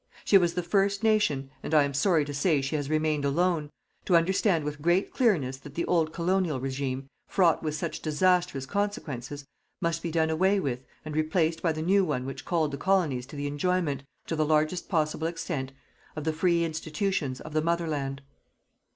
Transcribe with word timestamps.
She 0.25 0.39
was 0.39 0.55
the 0.55 0.63
first 0.63 1.03
nation 1.03 1.51
and 1.61 1.75
I 1.75 1.83
am 1.83 1.93
sorry 1.93 2.25
to 2.25 2.33
say 2.33 2.59
she 2.59 2.75
has 2.75 2.89
remained 2.89 3.23
alone 3.23 3.69
to 4.05 4.15
understand 4.15 4.63
with 4.63 4.81
great 4.81 5.13
clearness 5.13 5.57
that 5.57 5.75
the 5.75 5.85
old 5.85 6.11
Colonial 6.11 6.59
Regime, 6.59 7.07
fraught 7.27 7.61
with 7.61 7.75
such 7.75 7.99
disastrous 8.01 8.65
consequences, 8.65 9.45
must 9.79 10.01
be 10.01 10.09
done 10.09 10.31
away 10.31 10.59
with 10.59 10.85
and 11.05 11.15
replaced 11.15 11.61
by 11.61 11.71
the 11.71 11.83
new 11.83 12.03
one 12.03 12.25
which 12.25 12.45
called 12.45 12.71
the 12.71 12.77
colonies 12.77 13.27
to 13.27 13.35
the 13.35 13.45
enjoyment, 13.45 14.03
to 14.25 14.35
the 14.35 14.43
largest 14.43 14.89
possible 14.89 15.27
extent, 15.27 15.71
of 16.15 16.23
the 16.23 16.33
free 16.33 16.63
institutions 16.63 17.39
of 17.39 17.53
the 17.53 17.61
Mother 17.61 17.87
Land. 17.87 18.23